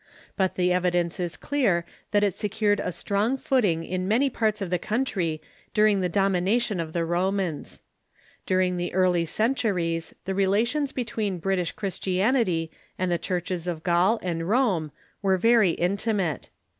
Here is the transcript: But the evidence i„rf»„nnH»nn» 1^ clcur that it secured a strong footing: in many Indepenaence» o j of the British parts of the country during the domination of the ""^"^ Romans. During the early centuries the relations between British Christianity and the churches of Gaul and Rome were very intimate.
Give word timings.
But 0.35 0.55
the 0.55 0.73
evidence 0.73 1.19
i„rf»„nnH»nn» 1.19 1.37
1^ 1.37 1.39
clcur 1.47 1.83
that 2.09 2.23
it 2.23 2.35
secured 2.35 2.79
a 2.79 2.91
strong 2.91 3.37
footing: 3.37 3.83
in 3.85 4.07
many 4.07 4.31
Indepenaence» 4.31 4.33
o 4.33 4.33
j 4.33 4.33
of 4.33 4.33
the 4.33 4.39
British 4.39 4.39
parts 4.39 4.61
of 4.63 4.69
the 4.71 4.79
country 4.79 5.41
during 5.75 5.99
the 5.99 6.09
domination 6.09 6.79
of 6.79 6.93
the 6.93 6.99
""^"^ 6.99 7.07
Romans. 7.07 7.83
During 8.47 8.77
the 8.77 8.95
early 8.95 9.27
centuries 9.27 10.15
the 10.25 10.33
relations 10.33 10.91
between 10.91 11.37
British 11.37 11.73
Christianity 11.73 12.71
and 12.97 13.11
the 13.11 13.19
churches 13.19 13.67
of 13.67 13.83
Gaul 13.83 14.17
and 14.23 14.49
Rome 14.49 14.91
were 15.21 15.37
very 15.37 15.73
intimate. 15.73 16.49